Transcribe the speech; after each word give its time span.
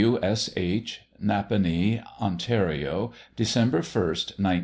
W. 0.03 0.17
S. 0.23 0.49
H. 0.57 1.01
Napanee, 1.23 2.01
Ontario, 2.19 3.13
December 3.35 3.81
1st, 3.81 4.39
1915. 4.41 4.59